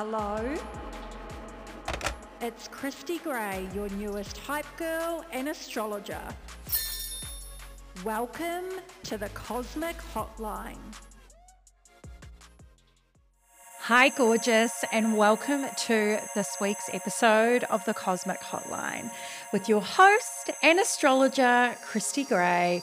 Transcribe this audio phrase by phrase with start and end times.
[0.00, 0.54] Hello?
[2.40, 6.22] It's Christy Gray, your newest hype girl and astrologer.
[8.04, 8.66] Welcome
[9.02, 10.78] to the Cosmic Hotline.
[13.80, 19.10] Hi, gorgeous, and welcome to this week's episode of the Cosmic Hotline
[19.52, 22.82] with your host and astrologer, Christy Gray.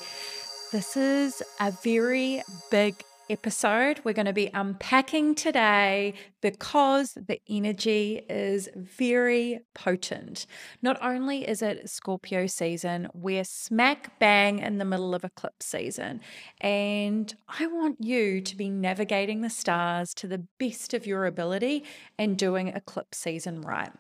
[0.73, 4.01] This is a very big episode.
[4.03, 10.45] We're going to be unpacking today because the energy is very potent.
[10.81, 16.21] Not only is it Scorpio season, we're smack bang in the middle of eclipse season.
[16.61, 21.83] And I want you to be navigating the stars to the best of your ability
[22.17, 23.91] and doing eclipse season right.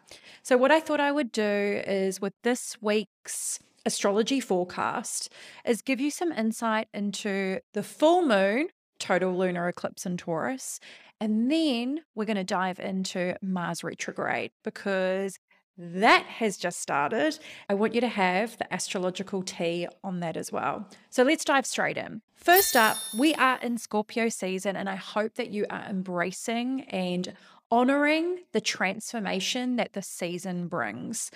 [0.43, 5.31] So, what I thought I would do is with this week's astrology forecast
[5.63, 8.67] is give you some insight into the full moon
[9.05, 10.79] total lunar eclipse in Taurus.
[11.21, 15.37] And then we're going to dive into Mars retrograde because
[15.77, 17.37] that has just started.
[17.69, 20.89] I want you to have the astrological tea on that as well.
[21.09, 22.21] So let's dive straight in.
[22.33, 27.33] First up, we are in Scorpio season, and I hope that you are embracing and
[27.69, 31.29] honoring the transformation that the season brings.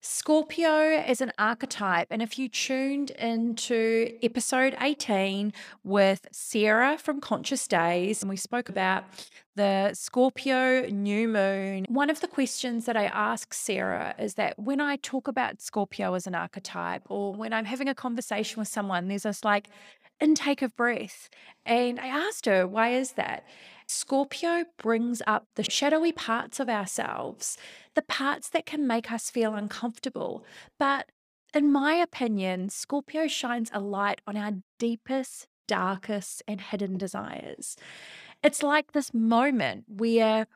[0.00, 2.06] Scorpio is an archetype.
[2.10, 8.68] And if you tuned into episode 18 with Sarah from Conscious Days, and we spoke
[8.68, 9.04] about
[9.56, 14.80] the Scorpio new moon, one of the questions that I ask Sarah is that when
[14.80, 19.08] I talk about Scorpio as an archetype, or when I'm having a conversation with someone,
[19.08, 19.68] there's this like
[20.20, 21.28] intake of breath.
[21.66, 23.44] And I asked her, why is that?
[23.88, 27.56] Scorpio brings up the shadowy parts of ourselves,
[27.94, 30.44] the parts that can make us feel uncomfortable.
[30.78, 31.10] But
[31.54, 37.76] in my opinion, Scorpio shines a light on our deepest, darkest, and hidden desires.
[38.42, 40.46] It's like this moment where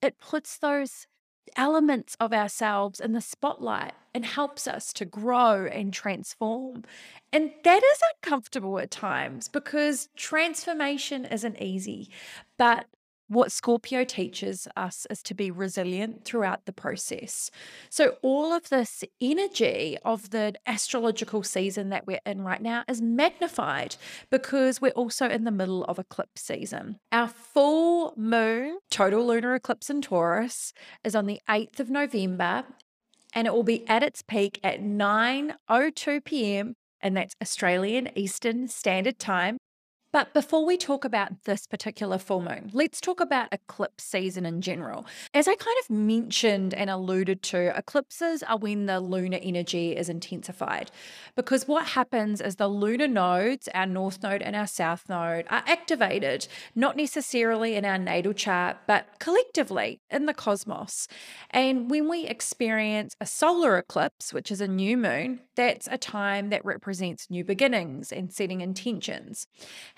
[0.00, 1.08] it puts those
[1.56, 6.84] elements of ourselves in the spotlight and helps us to grow and transform.
[7.32, 12.10] And that is uncomfortable at times because transformation isn't easy.
[12.56, 12.86] But
[13.28, 17.50] what Scorpio teaches us is to be resilient throughout the process.
[17.90, 23.02] So, all of this energy of the astrological season that we're in right now is
[23.02, 23.96] magnified
[24.30, 26.98] because we're also in the middle of eclipse season.
[27.12, 30.72] Our full moon, total lunar eclipse in Taurus,
[31.04, 32.64] is on the 8th of November
[33.32, 36.74] and it will be at its peak at 9:02 p.m.
[37.00, 39.56] and that's Australian Eastern Standard Time.
[40.10, 44.62] But before we talk about this particular full moon, let's talk about eclipse season in
[44.62, 45.04] general.
[45.34, 50.08] As I kind of mentioned and alluded to, eclipses are when the lunar energy is
[50.08, 50.90] intensified.
[51.36, 55.62] Because what happens is the lunar nodes, our north node and our south node, are
[55.66, 61.06] activated, not necessarily in our natal chart, but collectively in the cosmos.
[61.50, 66.48] And when we experience a solar eclipse, which is a new moon, that's a time
[66.48, 69.46] that represents new beginnings and setting intentions.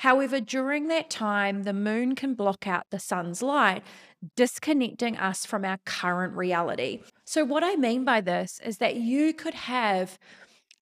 [0.01, 3.83] However, during that time, the moon can block out the sun's light,
[4.35, 7.03] disconnecting us from our current reality.
[7.27, 10.19] So, what I mean by this is that you could have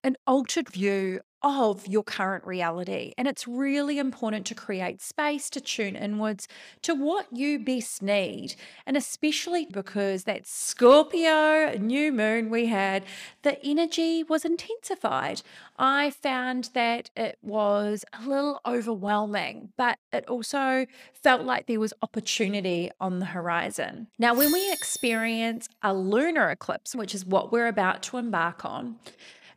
[0.04, 3.12] an altered view of your current reality.
[3.16, 6.48] And it's really important to create space to tune inwards
[6.82, 8.54] to what you best need.
[8.86, 13.04] And especially because that Scorpio new moon we had,
[13.42, 15.42] the energy was intensified.
[15.78, 21.92] I found that it was a little overwhelming, but it also felt like there was
[22.02, 24.08] opportunity on the horizon.
[24.18, 28.96] Now, when we experience a lunar eclipse, which is what we're about to embark on,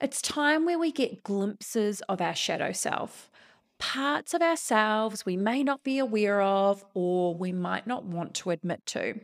[0.01, 3.29] it's time where we get glimpses of our shadow self,
[3.77, 8.51] parts of ourselves we may not be aware of or we might not want to
[8.51, 9.19] admit to.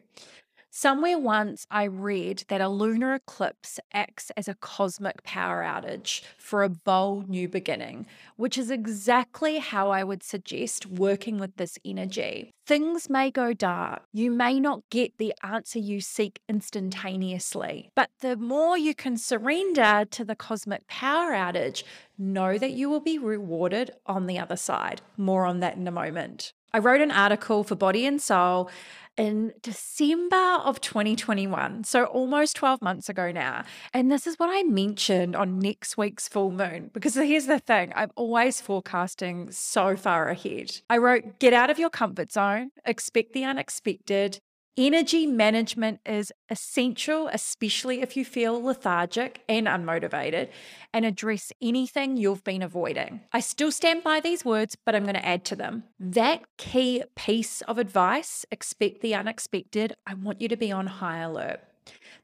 [0.70, 6.62] Somewhere once I read that a lunar eclipse acts as a cosmic power outage for
[6.62, 8.06] a bold new beginning,
[8.36, 12.52] which is exactly how I would suggest working with this energy.
[12.66, 14.04] Things may go dark.
[14.12, 20.06] You may not get the answer you seek instantaneously, but the more you can surrender
[20.12, 21.84] to the cosmic power outage,
[22.18, 25.02] know that you will be rewarded on the other side.
[25.16, 26.52] More on that in a moment.
[26.74, 28.70] I wrote an article for Body and Soul
[29.18, 33.64] in December of 2021, so almost 12 months ago now.
[33.94, 37.92] And this is what I mentioned on next week's full moon, because here's the thing
[37.96, 40.82] I'm always forecasting so far ahead.
[40.90, 44.40] I wrote, Get out of your comfort zone, expect the unexpected,
[44.80, 50.50] Energy management is essential, especially if you feel lethargic and unmotivated,
[50.94, 53.22] and address anything you've been avoiding.
[53.34, 55.86] I still stand by these words, but I'm going to add to them.
[56.00, 59.96] That key piece of advice expect the unexpected.
[60.06, 61.60] I want you to be on high alert.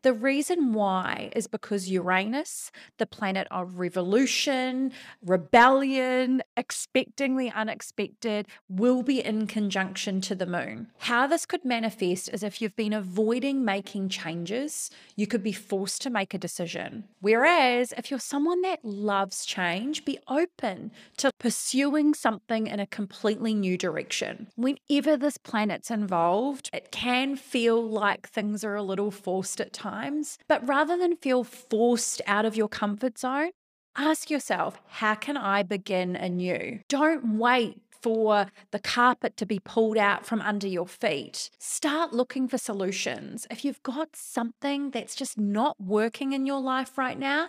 [0.03, 4.91] The reason why is because Uranus, the planet of revolution,
[5.25, 10.87] rebellion, expecting the unexpected, will be in conjunction to the moon.
[10.97, 16.01] How this could manifest is if you've been avoiding making changes, you could be forced
[16.01, 17.05] to make a decision.
[17.21, 23.53] Whereas if you're someone that loves change, be open to pursuing something in a completely
[23.53, 24.47] new direction.
[24.57, 29.92] Whenever this planet's involved, it can feel like things are a little forced at times
[29.93, 30.37] times.
[30.47, 33.51] But rather than feel forced out of your comfort zone,
[33.95, 36.79] ask yourself, how can I begin anew?
[36.89, 41.49] Don't wait for the carpet to be pulled out from under your feet.
[41.57, 43.47] Start looking for solutions.
[43.49, 47.47] If you've got something that's just not working in your life right now,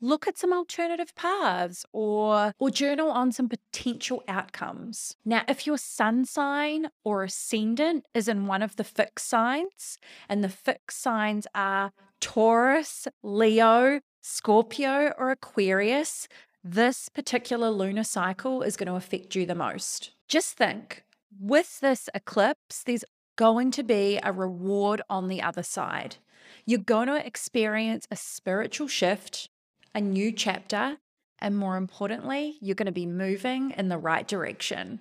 [0.00, 5.16] look at some alternative paths or or journal on some potential outcomes.
[5.24, 9.98] Now, if your sun sign or ascendant is in one of the fixed signs,
[10.28, 16.28] and the fixed signs are Taurus, Leo, Scorpio, or Aquarius,
[16.68, 20.10] this particular lunar cycle is going to affect you the most.
[20.26, 21.04] Just think
[21.38, 23.04] with this eclipse, there's
[23.36, 26.16] going to be a reward on the other side.
[26.64, 29.48] You're going to experience a spiritual shift,
[29.94, 30.96] a new chapter,
[31.38, 35.00] and more importantly, you're going to be moving in the right direction.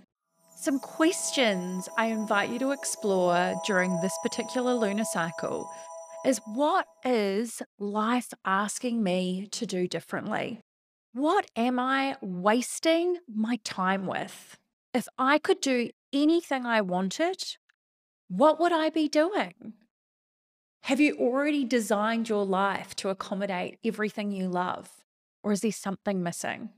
[0.56, 5.68] Some questions I invite you to explore during this particular lunar cycle
[6.26, 10.60] is what is life asking me to do differently?
[11.16, 14.58] What am I wasting my time with?
[14.94, 17.56] If I could do anything I wanted,
[18.28, 19.76] what would I be doing?
[20.82, 24.90] Have you already designed your life to accommodate everything you love?
[25.42, 26.72] Or is there something missing?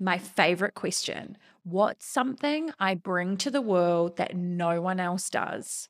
[0.00, 5.88] My favorite question What's something I bring to the world that no one else does?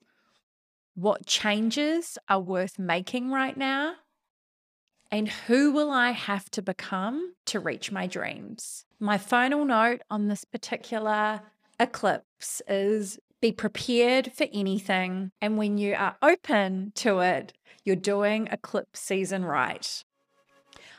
[0.94, 3.94] What changes are worth making right now?
[5.10, 8.84] And who will I have to become to reach my dreams?
[9.00, 11.40] My final note on this particular
[11.80, 15.30] eclipse is be prepared for anything.
[15.40, 17.52] And when you are open to it,
[17.84, 20.04] you're doing eclipse season right.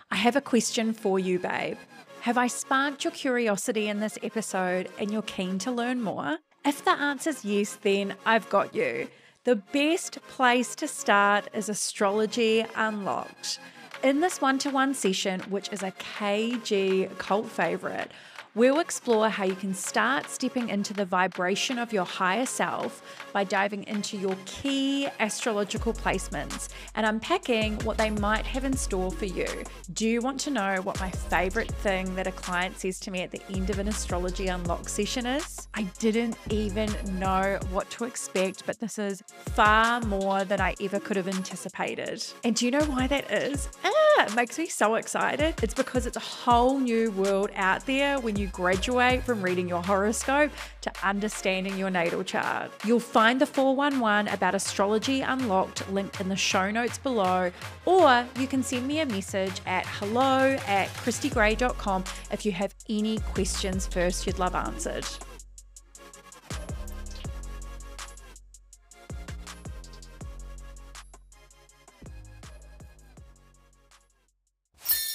[0.10, 1.78] I have a question for you, babe.
[2.22, 6.40] Have I sparked your curiosity in this episode and you're keen to learn more?
[6.66, 9.08] If the answer is yes, then I've got you.
[9.44, 13.60] The best place to start is Astrology Unlocked.
[14.02, 18.12] In this one to one session, which is a KG cult favorite,
[18.56, 23.44] We'll explore how you can start stepping into the vibration of your higher self by
[23.44, 29.26] diving into your key astrological placements and unpacking what they might have in store for
[29.26, 29.48] you.
[29.94, 33.22] Do you want to know what my favorite thing that a client says to me
[33.22, 35.68] at the end of an astrology unlock session is?
[35.76, 41.00] I didn't even know what to expect, but this is far more than I ever
[41.00, 42.26] could have anticipated.
[42.44, 43.70] And do you know why that is?
[43.86, 45.56] Ah, it makes me so excited.
[45.62, 49.82] It's because it's a whole new world out there when you graduate from reading your
[49.82, 50.52] horoscope
[50.82, 52.72] to understanding your natal chart.
[52.86, 57.52] You'll find the 411 about astrology unlocked linked in the show notes below,
[57.86, 63.20] or you can send me a message at hello at christygray.com if you have any
[63.20, 65.06] questions first you'd love answered.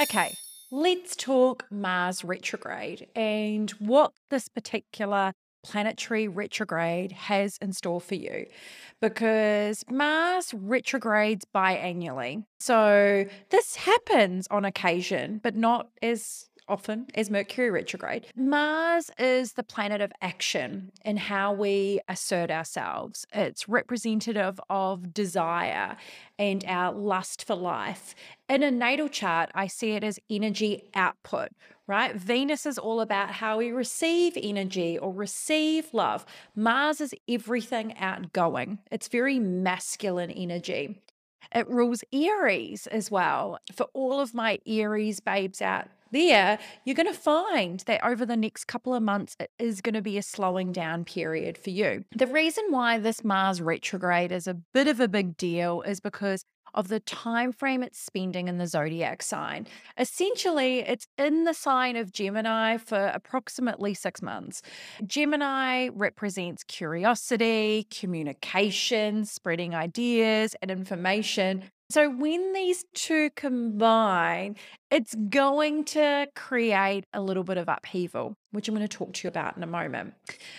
[0.01, 0.35] Okay,
[0.77, 5.33] Let's talk Mars retrograde and what this particular
[5.63, 8.47] planetary retrograde has in store for you
[9.01, 12.45] because Mars retrogrades biannually.
[12.59, 18.27] So this happens on occasion, but not as often as Mercury retrograde.
[18.37, 23.27] Mars is the planet of action and how we assert ourselves.
[23.33, 25.97] It's representative of desire
[26.39, 28.15] and our lust for life.
[28.49, 31.51] In a natal chart, I see it as energy output,
[31.87, 32.15] right?
[32.15, 36.25] Venus is all about how we receive energy or receive love.
[36.55, 41.01] Mars is everything outgoing, it's very masculine energy.
[41.55, 43.59] It rules Aries as well.
[43.73, 48.37] For all of my Aries babes out there, you're going to find that over the
[48.37, 52.05] next couple of months, it is going to be a slowing down period for you.
[52.17, 56.45] The reason why this Mars retrograde is a bit of a big deal is because
[56.75, 59.65] of the time frame it's spending in the zodiac sign.
[59.97, 64.61] Essentially, it's in the sign of Gemini for approximately 6 months.
[65.07, 74.57] Gemini represents curiosity, communication, spreading ideas and information so when these two combine,
[74.91, 79.27] it's going to create a little bit of upheaval, which I'm going to talk to
[79.27, 80.15] you about in a moment.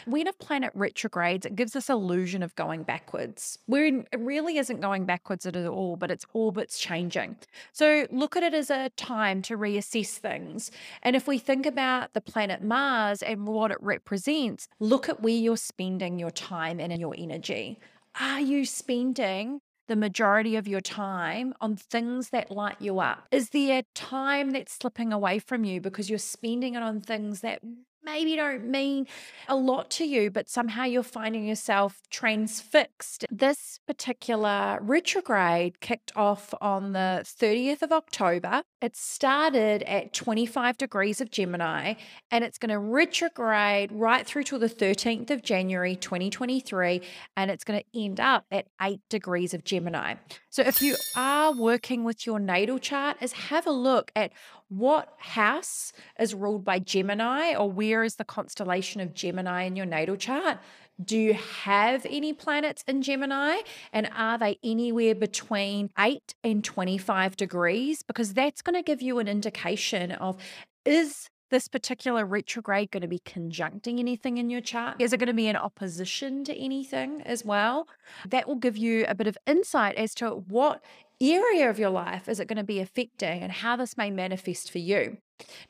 [0.05, 3.57] When a planet retrogrades, it gives this illusion of going backwards.
[3.65, 7.37] Where it really isn't going backwards at all, but its orbit's changing.
[7.73, 10.69] So look at it as a time to reassess things.
[11.01, 15.33] And if we think about the planet Mars and what it represents, look at where
[15.33, 17.79] you're spending your time and your energy.
[18.19, 23.27] Are you spending the majority of your time on things that light you up?
[23.31, 27.61] Is there time that's slipping away from you because you're spending it on things that
[28.05, 29.07] maybe don't mean
[29.47, 33.25] a lot to you, but somehow you're finding yourself transfixed.
[33.31, 38.63] This particular retrograde kicked off on the 30th of October.
[38.81, 41.95] It started at 25 degrees of Gemini
[42.31, 47.01] and it's going to retrograde right through till the 13th of January 2023
[47.35, 50.15] and it's going to end up at 8 degrees of Gemini.
[50.49, 54.31] So if you are working with your natal chart is have a look at
[54.69, 59.85] what house is ruled by Gemini or where is the constellation of Gemini in your
[59.85, 60.57] natal chart?
[61.03, 63.61] Do you have any planets in Gemini?
[63.91, 68.01] And are they anywhere between 8 and 25 degrees?
[68.01, 70.37] Because that's going to give you an indication of
[70.85, 74.99] is this particular retrograde going to be conjuncting anything in your chart?
[74.99, 77.87] Is it going to be in opposition to anything as well?
[78.27, 80.83] That will give you a bit of insight as to what
[81.21, 84.71] area of your life is it going to be affecting and how this may manifest
[84.71, 85.17] for you.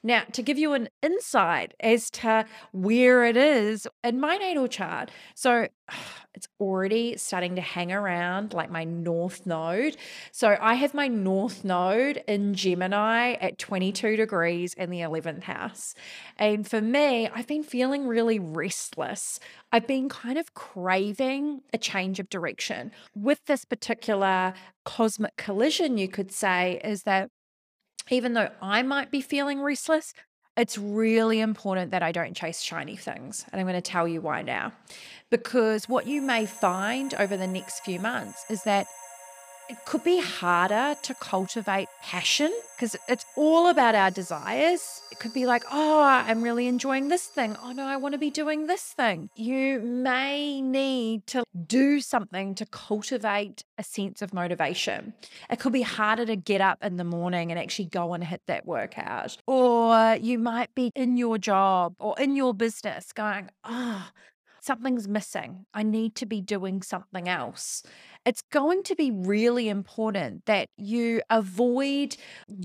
[0.03, 5.09] Now, to give you an insight as to where it is in my natal chart,
[5.33, 5.67] so
[6.35, 9.97] it's already starting to hang around like my north node.
[10.31, 15.95] So I have my north node in Gemini at 22 degrees in the 11th house.
[16.37, 19.39] And for me, I've been feeling really restless.
[19.71, 22.91] I've been kind of craving a change of direction.
[23.15, 27.29] With this particular cosmic collision, you could say, is that
[28.09, 30.13] even though I might be feeling restless,
[30.57, 33.45] it's really important that I don't chase shiny things.
[33.51, 34.71] And I'm going to tell you why now.
[35.29, 38.87] Because what you may find over the next few months is that
[39.69, 45.01] it could be harder to cultivate passion because it's all about our desires.
[45.11, 47.55] It could be like, oh, I'm really enjoying this thing.
[47.63, 49.29] Oh, no, I want to be doing this thing.
[49.35, 55.13] You may need to do something to cultivate a sense of motivation.
[55.49, 58.41] It could be harder to get up in the morning and actually go and hit
[58.47, 59.37] that workout.
[59.47, 64.09] Or you might be in your job or in your business going, oh,
[64.65, 65.65] something's missing.
[65.73, 67.83] I need to be doing something else.
[68.25, 72.17] It's going to be really important that you avoid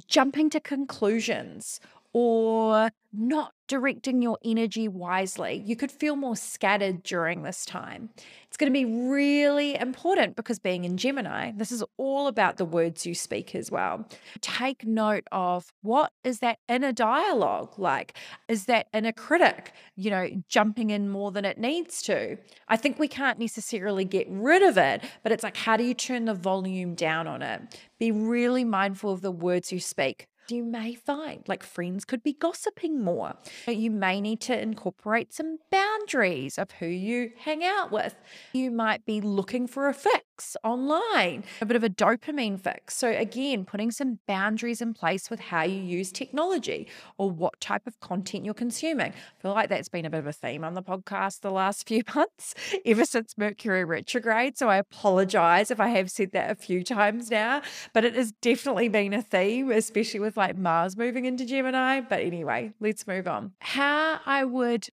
[0.08, 1.80] jumping to conclusions
[2.12, 5.62] or not directing your energy wisely.
[5.64, 8.10] You could feel more scattered during this time.
[8.46, 12.64] It's going to be really important because being in Gemini, this is all about the
[12.64, 14.08] words you speak as well.
[14.40, 18.16] Take note of what is that inner dialogue like?
[18.48, 22.36] Is that inner critic, you know, jumping in more than it needs to?
[22.68, 25.94] I think we can't necessarily get rid of it, but it's like, how do you
[25.94, 27.80] turn the volume down on it?
[27.98, 32.32] Be really mindful of the words you speak you may find like friends could be
[32.32, 33.34] gossiping more.
[33.66, 38.14] You may need to incorporate some boundaries of who you hang out with.
[38.52, 42.96] You might be looking for a fix online, a bit of a dopamine fix.
[42.96, 46.88] So, again, putting some boundaries in place with how you use technology
[47.18, 49.12] or what type of content you're consuming.
[49.12, 51.86] I feel like that's been a bit of a theme on the podcast the last
[51.88, 52.54] few months,
[52.84, 54.56] ever since Mercury retrograde.
[54.56, 58.32] So, I apologize if I have said that a few times now, but it has
[58.32, 62.00] definitely been a theme, especially with like Mars moving into Gemini.
[62.00, 63.52] But anyway, let's move on.
[63.60, 64.88] How I would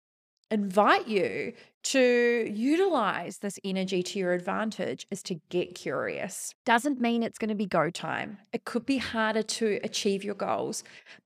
[0.51, 6.53] invite you to utilize this energy to your advantage is to get curious.
[6.65, 8.37] Doesn't mean it's going to be go time.
[8.53, 10.83] It could be harder to achieve your goals,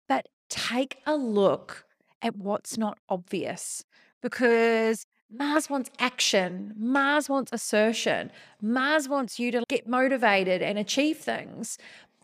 [0.07, 1.85] but take a look
[2.21, 3.83] at what's not obvious
[4.21, 6.73] because Mars wants action.
[6.77, 8.31] Mars wants assertion.
[8.61, 11.77] Mars wants you to get motivated and achieve things.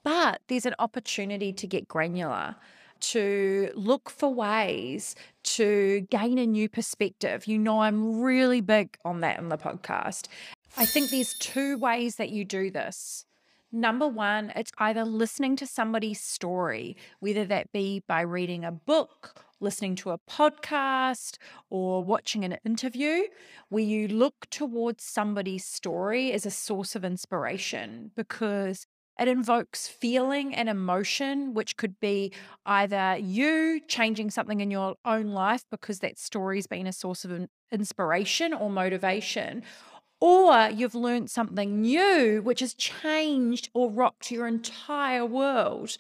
[0.08, 2.56] But there's an opportunity to get granular,
[3.12, 7.46] to look for ways to gain a new perspective.
[7.46, 10.30] You know, I'm really big on that in the podcast.
[10.78, 13.26] I think there's two ways that you do this.
[13.74, 19.44] Number one, it's either listening to somebody's story, whether that be by reading a book,
[19.60, 21.38] listening to a podcast,
[21.70, 23.24] or watching an interview,
[23.68, 28.88] where you look towards somebody's story as a source of inspiration because
[29.20, 32.32] It invokes feeling and emotion, which could be
[32.66, 37.48] either you changing something in your own life because that story's been a source of
[37.72, 39.64] inspiration or motivation,
[40.20, 45.98] or you've learned something new which has changed or rocked your entire world.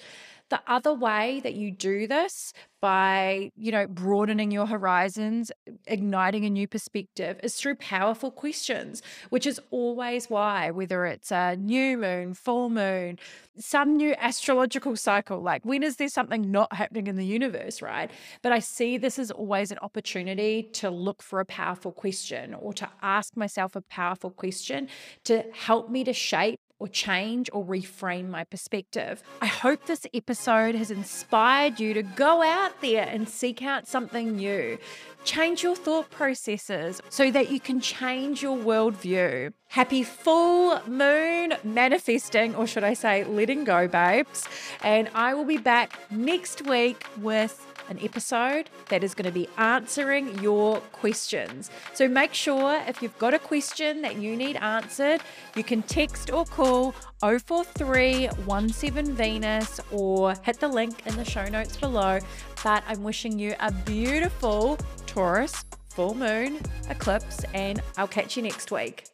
[0.49, 5.51] The other way that you do this by, you know, broadening your horizons,
[5.87, 11.57] igniting a new perspective is through powerful questions, which is always why, whether it's a
[11.57, 13.19] new moon, full moon,
[13.57, 18.09] some new astrological cycle, like when is there something not happening in the universe, right?
[18.41, 22.73] But I see this as always an opportunity to look for a powerful question or
[22.73, 24.87] to ask myself a powerful question
[25.25, 29.23] to help me to shape or change or reframe my perspective.
[29.41, 34.35] I hope this episode has inspired you to go out there and seek out something
[34.35, 34.77] new.
[35.23, 39.51] Change your thought processes so that you can change your worldview.
[39.69, 44.47] Happy full moon manifesting, or should I say, letting go, babes.
[44.81, 49.47] And I will be back next week with an episode that is going to be
[49.57, 51.69] answering your questions.
[51.93, 55.21] So make sure if you've got a question that you need answered,
[55.55, 61.77] you can text or call 04317 Venus or hit the link in the show notes
[61.77, 62.19] below.
[62.63, 68.71] But I'm wishing you a beautiful Taurus full moon eclipse, and I'll catch you next
[68.71, 69.05] week.